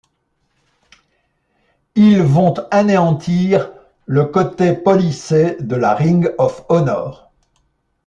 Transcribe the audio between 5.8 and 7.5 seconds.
Ring of Honor.